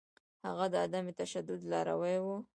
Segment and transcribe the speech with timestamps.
[0.45, 2.27] هغه د عدم تشدد لاروی و.